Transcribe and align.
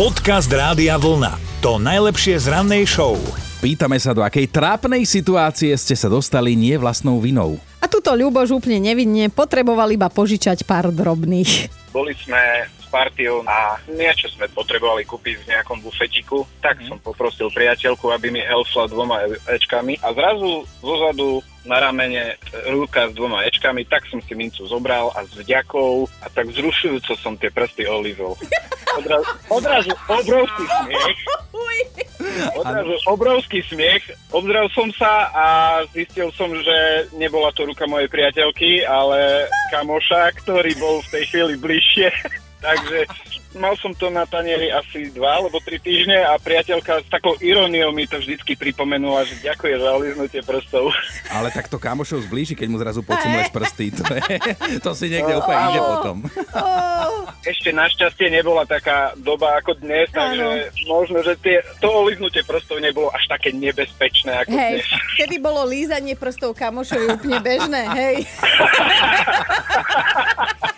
Podcast 0.00 0.48
Rádia 0.48 0.96
Vlna. 0.96 1.60
To 1.60 1.76
najlepšie 1.76 2.40
z 2.40 2.48
rannej 2.48 2.88
show. 2.88 3.20
Pýtame 3.60 4.00
sa, 4.00 4.16
do 4.16 4.24
akej 4.24 4.48
trápnej 4.48 5.04
situácie 5.04 5.76
ste 5.76 5.92
sa 5.92 6.08
dostali 6.08 6.56
nie 6.56 6.72
vlastnou 6.80 7.20
vinou. 7.20 7.60
A 7.76 7.84
tuto 7.84 8.16
Ľuboš 8.16 8.48
úplne 8.48 8.80
nevinne 8.80 9.28
potreboval 9.28 9.92
iba 9.92 10.08
požičať 10.08 10.64
pár 10.64 10.88
drobných. 10.88 11.68
Boli 11.90 12.14
sme 12.14 12.66
s 12.66 12.86
partiou 12.90 13.42
a 13.46 13.78
niečo 13.90 14.30
sme 14.30 14.46
potrebovali 14.50 15.06
kúpiť 15.06 15.34
v 15.42 15.48
nejakom 15.50 15.78
bufetiku, 15.82 16.46
tak 16.62 16.78
som 16.86 16.98
poprosil 16.98 17.50
priateľku, 17.50 18.10
aby 18.10 18.30
mi 18.30 18.42
helfla 18.42 18.90
dvoma 18.90 19.26
ečkami 19.50 19.98
a 20.02 20.14
zrazu 20.14 20.66
zozadu 20.82 21.42
na 21.66 21.76
ramene 21.76 22.40
ruka 22.72 23.10
s 23.10 23.12
dvoma 23.12 23.44
ečkami, 23.46 23.84
tak 23.84 24.08
som 24.08 24.18
si 24.24 24.32
mincu 24.32 24.64
zobral 24.64 25.12
a 25.12 25.22
s 25.26 25.34
vďakou 25.36 26.08
a 26.24 26.26
tak 26.32 26.48
zrušujúco 26.50 27.12
som 27.20 27.36
tie 27.36 27.52
prsty 27.52 27.84
olizol. 27.84 28.34
Odrazu, 28.98 29.32
odrazu 29.46 29.94
obrovský 30.10 30.64
smiech. 30.66 31.18
Odrazu 32.56 32.96
obrovský 33.06 33.60
smiech. 33.66 34.04
Obzrel 34.30 34.66
som 34.72 34.88
sa 34.94 35.30
a 35.32 35.46
zistil 35.94 36.30
som, 36.34 36.50
že 36.52 37.08
nebola 37.16 37.50
to 37.52 37.66
ruka 37.66 37.86
mojej 37.86 38.10
priateľky, 38.10 38.84
ale 38.84 39.48
kamoša, 39.70 40.34
ktorý 40.44 40.72
bol 40.78 41.02
v 41.06 41.10
tej 41.18 41.24
chvíli 41.30 41.54
bližšie. 41.58 42.08
Takže 42.66 42.98
mal 43.54 43.74
som 43.78 43.90
to 43.90 44.10
na 44.12 44.22
tanieri 44.26 44.70
asi 44.70 45.10
dva 45.10 45.42
alebo 45.42 45.58
tri 45.58 45.82
týždne 45.82 46.22
a 46.22 46.38
priateľka 46.38 47.02
s 47.02 47.06
takou 47.10 47.34
iróniou 47.42 47.90
mi 47.90 48.06
to 48.06 48.22
vždycky 48.22 48.54
pripomenula, 48.54 49.26
že 49.26 49.42
ďakuje 49.42 49.74
za 49.80 49.90
oliznutie 49.90 50.40
prstov. 50.46 50.94
Ale 51.30 51.50
tak 51.50 51.66
to 51.66 51.82
kamošov 51.82 52.22
zblíži, 52.30 52.54
keď 52.54 52.68
mu 52.70 52.78
zrazu 52.78 53.02
podsumuješ 53.02 53.50
prsty. 53.50 53.86
To, 53.98 54.04
je, 54.06 54.38
to 54.86 54.90
si 54.94 55.10
niekde 55.10 55.34
úplne 55.34 55.62
ide 55.74 55.80
potom. 55.82 56.16
Ešte 57.42 57.74
našťastie 57.74 58.30
nebola 58.30 58.62
taká 58.68 59.18
doba 59.18 59.58
ako 59.58 59.74
dnes, 59.82 60.06
takže 60.14 60.70
možno, 60.86 61.18
že 61.26 61.34
tie, 61.42 61.58
to 61.82 61.90
oliznutie 61.90 62.46
prstov 62.46 62.78
nebolo 62.78 63.10
až 63.10 63.26
také 63.26 63.50
nebezpečné 63.50 64.46
ako 64.46 64.54
Hej, 64.54 64.78
dnes. 64.78 64.86
kedy 65.18 65.36
bolo 65.42 65.66
lízanie 65.66 66.14
prstov 66.14 66.54
kamošovi 66.54 67.18
úplne 67.18 67.42
bežné, 67.42 67.82
hej. 67.98 68.16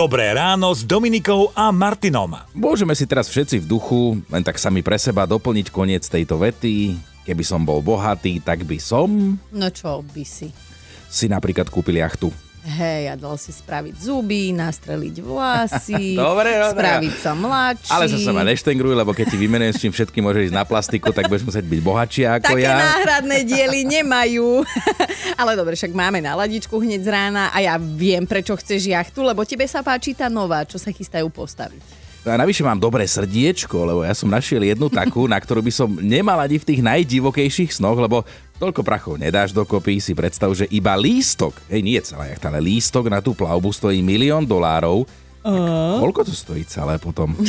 Dobré 0.00 0.32
ráno 0.32 0.72
s 0.72 0.80
Dominikou 0.80 1.52
a 1.52 1.68
Martinom. 1.68 2.32
Môžeme 2.56 2.96
si 2.96 3.04
teraz 3.04 3.28
všetci 3.28 3.60
v 3.60 3.68
duchu, 3.68 4.16
len 4.32 4.40
tak 4.40 4.56
sami 4.56 4.80
pre 4.80 4.96
seba 4.96 5.28
doplniť 5.28 5.68
koniec 5.68 6.08
tejto 6.08 6.40
vety. 6.40 6.96
Keby 7.28 7.44
som 7.44 7.60
bol 7.68 7.84
bohatý, 7.84 8.40
tak 8.40 8.64
by 8.64 8.80
som 8.80 9.36
No 9.52 9.68
čo 9.68 10.00
by 10.00 10.24
si? 10.24 10.56
si 11.04 11.28
napríklad 11.28 11.68
kúpil 11.68 12.00
jachtu. 12.00 12.32
Hej, 12.60 13.08
a 13.08 13.14
dal 13.16 13.40
si 13.40 13.56
spraviť 13.56 13.96
zuby, 13.96 14.52
nastreliť 14.52 15.24
vlasy, 15.24 16.12
Dobre, 16.20 16.60
dobre. 16.60 16.76
spraviť 16.76 17.14
sa 17.16 17.32
mladší. 17.32 17.88
Ale 17.88 18.04
sa 18.04 18.18
sa 18.20 18.32
ma 18.36 18.44
neštengruj, 18.44 18.92
lebo 18.92 19.16
keď 19.16 19.32
ti 19.32 19.36
vymenujem 19.40 19.72
s 19.72 19.80
čím 19.80 19.92
všetkým 19.96 20.20
môžeš 20.20 20.52
ísť 20.52 20.56
na 20.60 20.68
plastiku, 20.68 21.08
tak 21.08 21.32
budeš 21.32 21.48
musieť 21.48 21.64
byť 21.64 21.80
bohatší 21.80 22.22
ako 22.28 22.52
Také 22.52 22.68
ja. 22.68 22.76
náhradné 22.76 23.48
diely 23.48 23.88
nemajú. 23.88 24.60
Ale 25.40 25.56
dobre, 25.56 25.72
však 25.72 25.96
máme 25.96 26.20
na 26.20 26.36
ladičku 26.36 26.76
hneď 26.76 27.00
z 27.00 27.08
rána 27.08 27.48
a 27.48 27.64
ja 27.64 27.80
viem, 27.80 28.28
prečo 28.28 28.52
chceš 28.52 28.92
jachtu, 28.92 29.24
lebo 29.24 29.40
tebe 29.48 29.64
sa 29.64 29.80
páči 29.80 30.12
tá 30.12 30.28
nová, 30.28 30.68
čo 30.68 30.76
sa 30.76 30.92
chystajú 30.92 31.32
postaviť. 31.32 32.09
A 32.20 32.36
navyše 32.36 32.60
mám 32.60 32.76
dobré 32.76 33.08
srdiečko, 33.08 33.80
lebo 33.80 34.00
ja 34.04 34.12
som 34.12 34.28
našiel 34.28 34.60
jednu 34.60 34.92
takú, 35.00 35.24
na 35.24 35.40
ktorú 35.40 35.64
by 35.64 35.72
som 35.72 35.88
nemal 35.88 36.36
ani 36.36 36.60
v 36.60 36.68
tých 36.68 36.80
najdivokejších 36.84 37.80
snoch, 37.80 37.96
lebo 37.96 38.28
toľko 38.60 38.84
prachov 38.84 39.16
nedáš 39.16 39.56
dokopy, 39.56 40.04
si 40.04 40.12
predstav, 40.12 40.52
že 40.52 40.68
iba 40.68 40.92
lístok, 41.00 41.56
hej, 41.72 41.80
nie 41.80 41.96
celá 42.04 42.28
jachta, 42.28 42.52
ale 42.52 42.60
lístok 42.60 43.08
na 43.08 43.24
tú 43.24 43.32
plavbu 43.32 43.72
stojí 43.72 44.04
milión 44.04 44.44
dolárov. 44.44 45.08
Uh. 45.40 45.96
Koľko 46.04 46.28
to 46.28 46.36
stojí 46.36 46.68
celé 46.68 47.00
potom? 47.00 47.32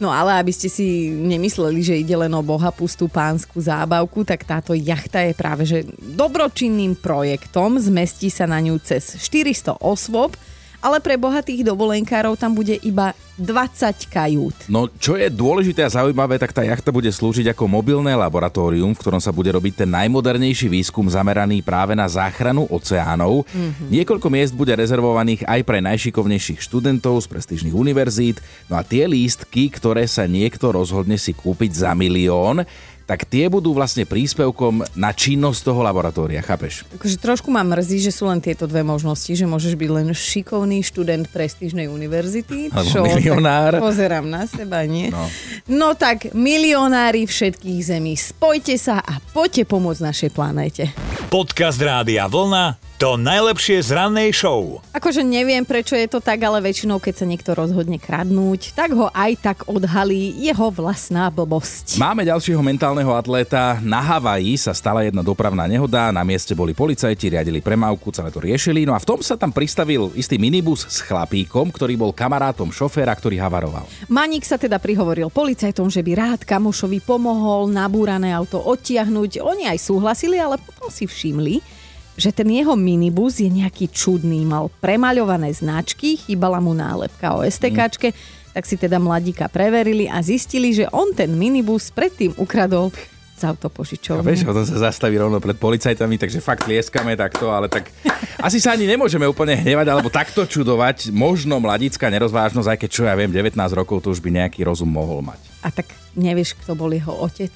No 0.00 0.10
ale 0.10 0.34
aby 0.34 0.50
ste 0.50 0.66
si 0.66 1.14
nemysleli, 1.14 1.78
že 1.78 1.94
ide 1.94 2.16
len 2.18 2.32
o 2.34 2.42
boha 2.42 2.74
pustú 2.74 3.06
pánsku 3.06 3.54
zábavku, 3.60 4.26
tak 4.26 4.42
táto 4.42 4.74
jachta 4.74 5.22
je 5.22 5.30
práve 5.36 5.62
že 5.62 5.86
dobročinným 6.18 6.98
projektom, 6.98 7.78
zmestí 7.78 8.26
sa 8.26 8.50
na 8.50 8.58
ňu 8.58 8.82
cez 8.82 9.14
400 9.22 9.78
osôb, 9.78 10.34
ale 10.82 10.98
pre 10.98 11.14
bohatých 11.14 11.62
dovolenkárov 11.62 12.34
tam 12.34 12.58
bude 12.58 12.74
iba 12.82 13.14
20 13.38 14.12
kajút. 14.12 14.56
No 14.68 14.90
čo 15.00 15.16
je 15.16 15.32
dôležité 15.32 15.86
a 15.86 15.94
zaujímavé, 15.94 16.36
tak 16.36 16.52
tá 16.52 16.60
jachta 16.66 16.92
bude 16.92 17.08
slúžiť 17.08 17.54
ako 17.54 17.64
mobilné 17.64 18.12
laboratórium, 18.12 18.92
v 18.92 19.00
ktorom 19.00 19.22
sa 19.22 19.32
bude 19.32 19.48
robiť 19.48 19.86
ten 19.86 19.90
najmodernejší 19.90 20.68
výskum 20.68 21.08
zameraný 21.08 21.64
práve 21.64 21.96
na 21.96 22.04
záchranu 22.04 22.68
oceánov. 22.68 23.48
Mm-hmm. 23.48 23.88
Niekoľko 23.88 24.28
miest 24.28 24.52
bude 24.52 24.76
rezervovaných 24.76 25.48
aj 25.48 25.60
pre 25.64 25.78
najšikovnejších 25.80 26.60
študentov 26.60 27.24
z 27.24 27.26
prestížnych 27.30 27.72
univerzít. 27.72 28.44
No 28.68 28.76
a 28.76 28.84
tie 28.84 29.08
lístky, 29.08 29.72
ktoré 29.72 30.04
sa 30.04 30.28
niekto 30.28 30.68
rozhodne 30.68 31.16
si 31.16 31.32
kúpiť 31.32 31.88
za 31.88 31.96
milión, 31.96 32.68
tak 33.12 33.28
tie 33.28 33.44
budú 33.52 33.76
vlastne 33.76 34.08
príspevkom 34.08 34.88
na 34.96 35.12
činnosť 35.12 35.68
toho 35.68 35.84
laboratória, 35.84 36.40
chápeš? 36.40 36.88
Akože 36.96 37.20
trošku 37.20 37.52
ma 37.52 37.60
mrzí, 37.60 38.08
že 38.08 38.08
sú 38.08 38.24
len 38.24 38.40
tieto 38.40 38.64
dve 38.64 38.80
možnosti, 38.80 39.28
že 39.28 39.44
môžeš 39.44 39.76
byť 39.76 39.90
len 39.92 40.08
šikovný 40.16 40.80
študent 40.80 41.28
prestížnej 41.28 41.92
univerzity. 41.92 42.72
Alebo 42.72 43.04
milionár. 43.04 43.76
Tak 43.76 43.84
pozerám 43.84 44.24
na 44.24 44.48
seba, 44.48 44.88
nie? 44.88 45.12
No. 45.12 45.28
no 45.68 45.88
tak, 45.92 46.32
milionári 46.32 47.28
všetkých 47.28 47.80
zemí, 47.84 48.16
spojte 48.16 48.80
sa 48.80 49.04
a 49.04 49.20
poďte 49.36 49.68
pomôcť 49.68 50.00
našej 50.08 50.30
planéte. 50.32 50.88
Podcast 51.28 51.84
Rádia 51.84 52.24
Vlna. 52.32 52.91
To 53.02 53.18
najlepšie 53.18 53.82
z 53.82 53.98
rannej 53.98 54.30
show. 54.30 54.78
Akože 54.94 55.26
neviem, 55.26 55.66
prečo 55.66 55.98
je 55.98 56.06
to 56.06 56.22
tak, 56.22 56.38
ale 56.38 56.62
väčšinou, 56.62 57.02
keď 57.02 57.14
sa 57.18 57.26
niekto 57.26 57.50
rozhodne 57.50 57.98
kradnúť, 57.98 58.78
tak 58.78 58.94
ho 58.94 59.10
aj 59.10 59.42
tak 59.42 59.58
odhalí 59.66 60.38
jeho 60.38 60.70
vlastná 60.70 61.26
blbosť. 61.26 61.98
Máme 61.98 62.22
ďalšieho 62.22 62.62
mentálneho 62.62 63.10
atléta. 63.10 63.82
Na 63.82 63.98
Havaji 63.98 64.54
sa 64.54 64.70
stala 64.70 65.02
jedna 65.02 65.26
dopravná 65.26 65.66
nehoda, 65.66 66.14
na 66.14 66.22
mieste 66.22 66.54
boli 66.54 66.78
policajti, 66.78 67.34
riadili 67.34 67.58
premávku, 67.58 68.14
celé 68.14 68.30
to 68.30 68.38
riešili. 68.38 68.86
No 68.86 68.94
a 68.94 69.02
v 69.02 69.08
tom 69.10 69.18
sa 69.18 69.34
tam 69.34 69.50
pristavil 69.50 70.14
istý 70.14 70.38
minibus 70.38 70.86
s 70.86 71.02
chlapíkom, 71.02 71.74
ktorý 71.74 71.98
bol 71.98 72.14
kamarátom 72.14 72.70
šoféra, 72.70 73.18
ktorý 73.18 73.34
havaroval. 73.42 73.82
Maník 74.14 74.46
sa 74.46 74.62
teda 74.62 74.78
prihovoril 74.78 75.26
policajtom, 75.26 75.90
že 75.90 76.06
by 76.06 76.12
rád 76.14 76.40
kamošovi 76.46 77.02
pomohol 77.02 77.66
nabúrané 77.66 78.30
auto 78.30 78.62
odtiahnuť. 78.62 79.42
Oni 79.42 79.66
aj 79.66 79.90
súhlasili, 79.90 80.38
ale 80.38 80.54
potom 80.62 80.86
si 80.86 81.10
všimli, 81.10 81.81
že 82.16 82.30
ten 82.32 82.48
jeho 82.48 82.76
minibus 82.76 83.40
je 83.40 83.48
nejaký 83.48 83.88
čudný, 83.88 84.44
mal 84.44 84.68
premaľované 84.80 85.52
značky, 85.52 86.20
chýbala 86.20 86.60
mu 86.60 86.76
nálepka 86.76 87.36
o 87.36 87.40
STKčke, 87.40 88.12
tak 88.52 88.68
si 88.68 88.76
teda 88.76 89.00
mladíka 89.00 89.48
preverili 89.48 90.06
a 90.08 90.20
zistili, 90.20 90.76
že 90.76 90.84
on 90.92 91.16
ten 91.16 91.32
minibus 91.32 91.88
predtým 91.88 92.36
ukradol 92.36 92.92
z 93.32 93.48
A 93.48 93.50
autopožičovne. 93.50 94.22
vieš, 94.22 94.46
potom 94.46 94.62
sa 94.62 94.92
zastaví 94.92 95.18
rovno 95.18 95.40
pred 95.42 95.56
policajtami, 95.58 96.14
takže 96.20 96.38
fakt 96.38 96.68
lieskame 96.68 97.16
takto, 97.18 97.50
ale 97.50 97.66
tak 97.66 97.90
asi 98.38 98.62
sa 98.62 98.76
ani 98.76 98.86
nemôžeme 98.86 99.26
úplne 99.26 99.58
hnevať 99.58 99.86
alebo 99.88 100.12
takto 100.12 100.46
čudovať. 100.46 101.10
Možno 101.10 101.58
mladická 101.58 102.06
nerozvážnosť, 102.12 102.68
aj 102.70 102.78
keď 102.86 102.90
čo 102.92 103.02
ja 103.08 103.16
viem, 103.18 103.32
19 103.34 103.56
rokov 103.74 104.04
to 104.04 104.14
už 104.14 104.22
by 104.22 104.30
nejaký 104.30 104.62
rozum 104.62 104.86
mohol 104.86 105.24
mať. 105.24 105.51
A 105.62 105.70
tak 105.70 105.94
nevieš, 106.18 106.58
kto 106.58 106.74
bol 106.74 106.90
jeho 106.92 107.14
otec. 107.22 107.54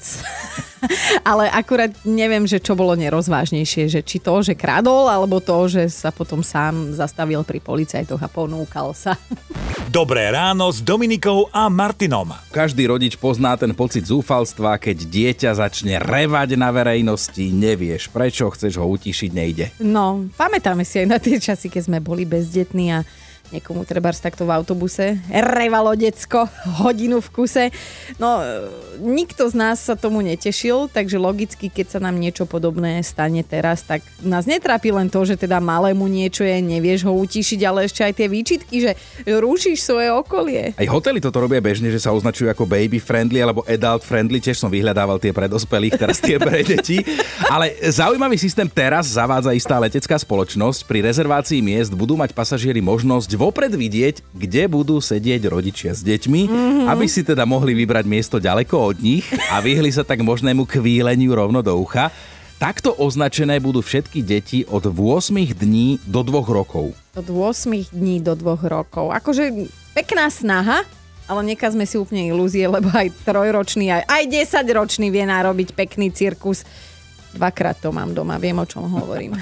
Ale 1.30 1.50
akurát 1.50 1.90
neviem, 2.06 2.46
že 2.46 2.62
čo 2.62 2.78
bolo 2.78 2.94
nerozvážnejšie, 2.94 3.90
že 3.90 4.00
či 4.00 4.22
to, 4.22 4.40
že 4.40 4.54
kradol, 4.54 5.10
alebo 5.10 5.42
to, 5.42 5.66
že 5.66 5.90
sa 5.90 6.14
potom 6.14 6.40
sám 6.40 6.94
zastavil 6.94 7.42
pri 7.42 7.58
policajtoch 7.60 8.22
a 8.22 8.30
ponúkal 8.30 8.94
sa. 8.94 9.18
Dobré 9.90 10.30
ráno 10.30 10.70
s 10.70 10.82
Dominikou 10.82 11.50
a 11.50 11.66
Martinom. 11.66 12.34
Každý 12.50 12.86
rodič 12.90 13.14
pozná 13.18 13.54
ten 13.58 13.74
pocit 13.74 14.06
zúfalstva, 14.06 14.78
keď 14.78 14.96
dieťa 15.06 15.50
začne 15.56 15.98
revať 16.02 16.58
na 16.58 16.70
verejnosti, 16.74 17.42
nevieš 17.50 18.10
prečo, 18.10 18.50
chceš 18.50 18.78
ho 18.78 18.86
utišiť, 18.86 19.30
nejde. 19.30 19.66
No, 19.82 20.26
pamätáme 20.34 20.82
si 20.82 21.02
aj 21.02 21.06
na 21.06 21.18
tie 21.22 21.38
časy, 21.38 21.70
keď 21.70 21.82
sme 21.90 21.98
boli 22.02 22.26
bezdetní 22.26 22.98
a 22.98 23.06
niekomu 23.54 23.86
treba 23.86 24.10
takto 24.14 24.48
v 24.48 24.54
autobuse 24.54 25.18
revalo 25.30 25.92
decko 25.94 26.48
hodinu 26.82 27.20
v 27.22 27.28
kuse. 27.30 27.64
No, 28.18 28.40
e, 28.42 28.66
nikto 29.02 29.46
z 29.50 29.54
nás 29.54 29.82
sa 29.82 29.94
tomu 29.94 30.24
netešil, 30.24 30.88
takže 30.90 31.20
logicky, 31.20 31.68
keď 31.68 31.96
sa 31.96 32.00
nám 32.00 32.16
niečo 32.16 32.48
podobné 32.48 33.02
stane 33.04 33.44
teraz, 33.44 33.84
tak 33.84 34.02
nás 34.24 34.48
netrápi 34.48 34.90
len 34.90 35.12
to, 35.12 35.22
že 35.22 35.36
teda 35.36 35.60
malému 35.60 36.08
niečo 36.08 36.42
je, 36.42 36.58
nevieš 36.58 37.06
ho 37.06 37.12
utišiť, 37.14 37.60
ale 37.66 37.86
ešte 37.86 38.02
aj 38.02 38.12
tie 38.16 38.28
výčitky, 38.30 38.76
že 38.82 38.92
rúšiš 39.28 39.78
svoje 39.82 40.08
okolie. 40.10 40.72
Aj 40.74 40.88
hotely 40.88 41.20
toto 41.20 41.42
robia 41.42 41.60
bežne, 41.60 41.92
že 41.92 42.00
sa 42.02 42.14
označujú 42.14 42.50
ako 42.50 42.64
baby 42.66 42.98
friendly 42.98 43.42
alebo 43.42 43.62
adult 43.68 44.02
friendly, 44.02 44.40
tiež 44.40 44.58
som 44.58 44.72
vyhľadával 44.72 45.20
tie 45.20 45.30
pre 45.30 45.46
dospelých, 45.46 46.00
teraz 46.00 46.18
tie 46.18 46.40
pre 46.40 46.64
deti. 46.64 47.04
Ale 47.46 47.76
zaujímavý 47.84 48.40
systém 48.40 48.66
teraz 48.66 49.12
zavádza 49.12 49.52
istá 49.52 49.76
letecká 49.76 50.16
spoločnosť. 50.16 50.88
Pri 50.88 51.04
rezervácii 51.04 51.60
miest 51.60 51.92
budú 51.92 52.16
mať 52.16 52.32
pasažieri 52.32 52.80
možnosť 52.80 53.35
vopred 53.36 53.70
vidieť, 53.70 54.34
kde 54.34 54.66
budú 54.66 54.98
sedieť 54.98 55.46
rodičia 55.46 55.92
s 55.92 56.00
deťmi, 56.02 56.42
mm-hmm. 56.48 56.86
aby 56.88 57.06
si 57.06 57.22
teda 57.22 57.44
mohli 57.44 57.76
vybrať 57.76 58.04
miesto 58.08 58.36
ďaleko 58.40 58.74
od 58.74 58.96
nich 58.98 59.28
a 59.52 59.60
vyhli 59.60 59.92
sa 59.92 60.02
tak 60.02 60.24
možnému 60.24 60.64
kvíleniu 60.64 61.36
rovno 61.36 61.60
do 61.60 61.76
ucha. 61.76 62.10
Takto 62.56 62.96
označené 62.96 63.60
budú 63.60 63.84
všetky 63.84 64.24
deti 64.24 64.64
od 64.64 64.88
8 64.88 65.28
dní 65.60 66.00
do 66.08 66.24
2 66.24 66.40
rokov. 66.48 66.96
Od 67.12 67.28
8 67.28 67.92
dní 67.92 68.24
do 68.24 68.32
2 68.32 68.72
rokov. 68.72 69.12
Akože 69.12 69.68
pekná 69.92 70.32
snaha, 70.32 70.80
Ale 71.26 71.42
nekazme 71.42 71.82
si 71.90 71.98
úplne 71.98 72.30
ilúzie, 72.30 72.70
lebo 72.70 72.86
aj 72.86 73.10
trojročný, 73.26 73.90
aj, 73.90 74.06
aj 74.06 74.22
10-ročný 74.30 75.10
vie 75.10 75.26
narobiť 75.26 75.74
pekný 75.74 76.14
cirkus. 76.14 76.62
Dvakrát 77.34 77.82
to 77.82 77.90
mám 77.90 78.14
doma, 78.14 78.38
viem, 78.38 78.54
o 78.54 78.64
čom 78.64 78.86
hovorím. 78.86 79.34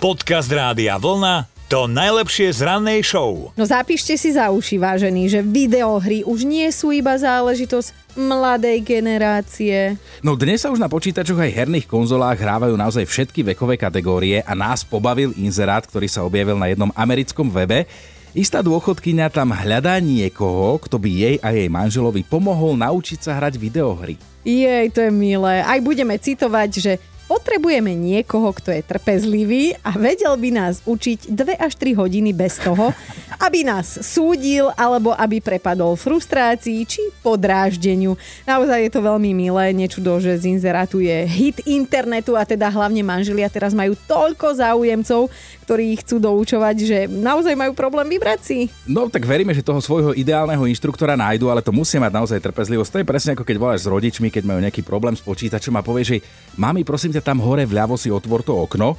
Podcast 0.00 0.48
Rádia 0.48 0.96
Vlna 0.96 1.55
to 1.66 1.90
najlepšie 1.90 2.54
z 2.54 2.62
rannej 2.62 3.02
show. 3.02 3.50
No 3.58 3.66
zapíšte 3.66 4.14
si 4.14 4.30
za 4.30 4.54
uši, 4.54 4.78
vážení, 4.78 5.26
že 5.26 5.42
videohry 5.42 6.22
už 6.22 6.46
nie 6.46 6.70
sú 6.70 6.94
iba 6.94 7.18
záležitosť 7.18 8.14
mladej 8.14 8.78
generácie. 8.86 9.98
No 10.22 10.38
dnes 10.38 10.62
sa 10.62 10.70
už 10.70 10.78
na 10.78 10.86
počítačoch 10.86 11.42
aj 11.42 11.50
herných 11.50 11.90
konzolách 11.90 12.38
hrávajú 12.38 12.78
naozaj 12.78 13.02
všetky 13.10 13.42
vekové 13.50 13.74
kategórie 13.74 14.46
a 14.46 14.54
nás 14.54 14.86
pobavil 14.86 15.34
inzerát, 15.34 15.82
ktorý 15.82 16.06
sa 16.06 16.22
objavil 16.22 16.54
na 16.54 16.70
jednom 16.70 16.94
americkom 16.94 17.50
webe. 17.50 17.90
Istá 18.36 18.62
dôchodkyňa 18.62 19.26
tam 19.34 19.50
hľadá 19.50 19.98
niekoho, 19.98 20.78
kto 20.78 21.02
by 21.02 21.10
jej 21.10 21.36
a 21.42 21.50
jej 21.50 21.66
manželovi 21.66 22.22
pomohol 22.22 22.78
naučiť 22.78 23.26
sa 23.26 23.42
hrať 23.42 23.58
videohry. 23.58 24.14
Jej, 24.46 24.94
to 24.94 25.02
je 25.02 25.10
milé. 25.10 25.66
Aj 25.66 25.82
budeme 25.82 26.14
citovať, 26.14 26.70
že 26.78 26.92
Potrebujeme 27.26 27.90
niekoho, 27.90 28.54
kto 28.54 28.70
je 28.70 28.86
trpezlivý 28.86 29.74
a 29.82 29.98
vedel 29.98 30.38
by 30.38 30.50
nás 30.54 30.78
učiť 30.86 31.34
2 31.34 31.58
až 31.58 31.74
3 31.74 31.98
hodiny 31.98 32.30
bez 32.30 32.62
toho, 32.62 32.94
aby 33.42 33.66
nás 33.66 33.98
súdil 33.98 34.70
alebo 34.78 35.10
aby 35.10 35.42
prepadol 35.42 35.98
frustrácii 35.98 36.86
či 36.86 37.02
podráždeniu. 37.26 38.14
Naozaj 38.46 38.78
je 38.78 38.90
to 38.94 39.02
veľmi 39.02 39.34
milé, 39.34 39.74
nečudo, 39.74 40.22
že 40.22 40.38
z 40.38 40.54
inzerátu 40.54 41.02
je 41.02 41.26
hit 41.26 41.66
internetu 41.66 42.38
a 42.38 42.46
teda 42.46 42.70
hlavne 42.70 43.02
manželia 43.02 43.50
teraz 43.50 43.74
majú 43.74 43.98
toľko 44.06 44.62
záujemcov, 44.62 45.26
ktorí 45.66 45.98
ich 45.98 46.06
chcú 46.06 46.22
doučovať, 46.22 46.76
že 46.78 46.98
naozaj 47.10 47.58
majú 47.58 47.74
problém 47.74 48.06
vybrať 48.06 48.40
si. 48.46 48.58
No 48.86 49.10
tak 49.10 49.26
veríme, 49.26 49.50
že 49.50 49.66
toho 49.66 49.82
svojho 49.82 50.14
ideálneho 50.14 50.62
inštruktora 50.70 51.18
nájdu, 51.18 51.50
ale 51.50 51.58
to 51.58 51.74
musí 51.74 51.98
mať 51.98 52.14
naozaj 52.14 52.38
trpezlivosť. 52.38 52.90
To 52.94 53.00
je 53.02 53.10
presne 53.10 53.34
ako 53.34 53.42
keď 53.42 53.56
voláš 53.58 53.82
s 53.82 53.90
rodičmi, 53.90 54.30
keď 54.30 54.46
majú 54.46 54.62
nejaký 54.62 54.86
problém 54.86 55.18
s 55.18 55.26
počítačom 55.26 55.74
a 55.74 55.82
povieš, 55.82 56.06
že 56.06 56.18
mami, 56.54 56.86
prosím 56.86 57.10
ťa, 57.10 57.26
tam 57.26 57.42
hore 57.42 57.66
vľavo 57.66 57.98
si 57.98 58.14
otvor 58.14 58.46
to 58.46 58.54
okno 58.54 58.94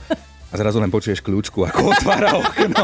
a 0.52 0.54
zrazu 0.60 0.84
len 0.84 0.92
počuješ 0.92 1.24
kľúčku, 1.24 1.64
ako 1.64 1.96
otvára 1.96 2.36
okno. 2.36 2.84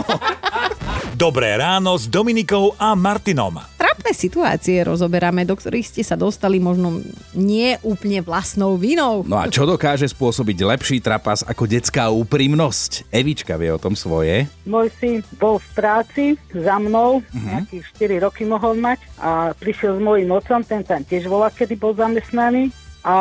Dobré 1.19 1.59
ráno 1.59 1.99
s 1.99 2.07
Dominikou 2.07 2.79
a 2.79 2.95
Martinom. 2.95 3.59
Trápne 4.03 4.19
situácie 4.19 4.83
rozoberáme, 4.83 5.47
do 5.47 5.55
ktorých 5.55 5.87
ste 5.87 6.03
sa 6.03 6.19
dostali 6.19 6.59
možno 6.59 6.99
nie 7.31 7.79
úplne 7.87 8.19
vlastnou 8.19 8.75
vinou. 8.75 9.23
No 9.23 9.39
a 9.39 9.47
čo 9.47 9.63
dokáže 9.63 10.11
spôsobiť 10.11 10.59
lepší 10.59 10.99
trapas 10.99 11.39
ako 11.39 11.63
detská 11.63 12.11
úprimnosť? 12.11 13.07
Evička 13.15 13.55
vie 13.55 13.71
o 13.71 13.79
tom 13.79 13.95
svoje. 13.95 14.51
Môj 14.67 14.91
syn 14.99 15.23
bol 15.39 15.55
v 15.55 15.67
práci 15.71 16.23
za 16.51 16.83
mnou, 16.83 17.23
uh-huh. 17.23 17.63
nejakých 17.63 18.19
4 18.19 18.27
roky 18.27 18.43
mohol 18.43 18.75
mať 18.75 18.99
a 19.23 19.55
prišiel 19.55 19.95
s 19.95 20.01
mojím 20.03 20.35
otcom, 20.35 20.67
ten 20.67 20.83
tam 20.83 20.99
tiež 21.07 21.23
volá, 21.31 21.47
kedy 21.47 21.79
bol 21.79 21.95
zamestnaný 21.95 22.75
a 23.03 23.15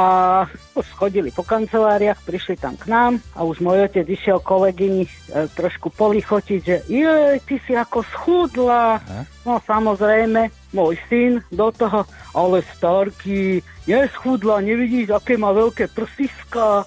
chodili 0.95 1.35
po 1.35 1.43
kanceláriách, 1.43 2.23
prišli 2.23 2.55
tam 2.55 2.79
k 2.79 2.87
nám 2.87 3.19
a 3.35 3.43
už 3.43 3.59
môj 3.59 3.91
otec 3.91 4.07
išiel 4.07 4.39
kolegyni 4.39 5.11
e, 5.11 5.11
trošku 5.51 5.91
polichotiť, 5.91 6.61
že 6.63 6.77
je, 6.87 7.43
ty 7.43 7.59
si 7.67 7.75
ako 7.75 8.07
schudla. 8.15 9.03
A? 9.03 9.27
No 9.43 9.59
samozrejme, 9.67 10.55
môj 10.71 10.95
syn 11.11 11.43
do 11.51 11.75
toho, 11.75 12.07
ale 12.31 12.63
starky, 12.79 13.59
neschudla, 13.91 14.63
nevidíš, 14.63 15.11
aké 15.11 15.35
má 15.35 15.51
veľké 15.51 15.91
prsiska. 15.91 16.87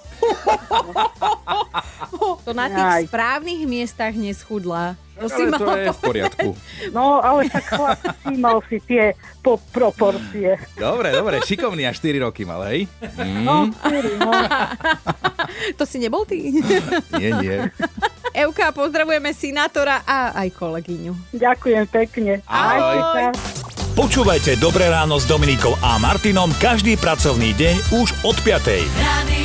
To 2.46 2.54
na 2.54 2.70
tých 2.70 2.86
Aj. 2.86 3.02
správnych 3.10 3.66
miestach 3.66 4.14
neschudla. 4.14 4.94
To 5.16 5.26
si 5.32 5.42
ale 5.48 5.56
to 5.56 5.64
je 5.72 5.88
v 5.92 6.00
poriadku. 6.00 6.48
No, 6.96 7.24
ale 7.24 7.48
tak 7.48 7.64
chlap 7.72 7.98
si 8.22 8.34
mal 8.36 8.60
si 8.68 8.78
tie 8.84 9.16
po 9.40 9.56
proporcie. 9.72 10.60
Dobre, 10.76 11.12
dobre, 11.12 11.40
šikovný 11.42 11.88
až 11.88 12.00
4 12.04 12.24
roky 12.28 12.44
mal, 12.44 12.62
hej? 12.68 12.84
Mm. 13.16 13.44
No, 13.44 13.56
4, 13.72 14.22
no. 14.22 14.30
To 15.78 15.84
si 15.88 15.96
nebol 16.02 16.28
ty? 16.28 16.52
Nie, 17.20 17.30
nie. 17.38 17.58
Euka, 18.36 18.68
pozdravujeme 18.74 19.32
sinátora 19.32 20.04
a 20.04 20.36
aj 20.36 20.52
kolegyňu. 20.52 21.32
Ďakujem 21.32 21.84
pekne. 21.88 22.32
Ahoj. 22.44 22.98
Ahoj. 23.00 23.24
Počúvajte 23.96 24.60
Dobré 24.60 24.92
ráno 24.92 25.16
s 25.16 25.24
Dominikou 25.24 25.72
a 25.80 25.96
Martinom 25.96 26.52
každý 26.60 27.00
pracovný 27.00 27.56
deň 27.56 27.96
už 27.96 28.12
od 28.28 28.36
5. 28.44 28.84
Rány. 29.00 29.35